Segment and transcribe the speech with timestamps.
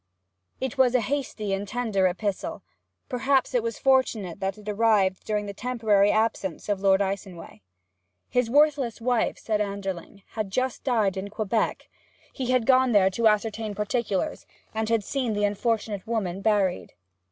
[0.59, 2.61] It was a hasty and tender epistle, and
[3.07, 7.61] perhaps it was fortunate that it arrived during the temporary absence of Lord Icenway.
[8.27, 11.87] His worthless wife, said Anderling, had just died in Quebec;
[12.33, 16.93] he had gone there to ascertain particulars, and had seen the unfortunate woman buried.